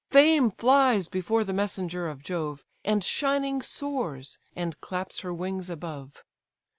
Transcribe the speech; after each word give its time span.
Fame 0.09 0.49
flies 0.49 1.07
before 1.07 1.43
the 1.43 1.53
messenger 1.53 2.07
of 2.07 2.23
Jove, 2.23 2.65
And 2.83 3.03
shining 3.03 3.61
soars, 3.61 4.39
and 4.55 4.81
claps 4.81 5.19
her 5.19 5.31
wings 5.31 5.69
above. 5.69 6.23